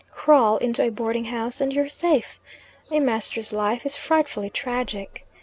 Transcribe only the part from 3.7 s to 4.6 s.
is frightfully